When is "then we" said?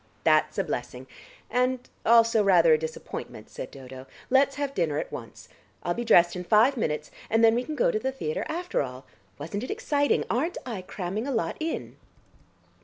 7.43-7.63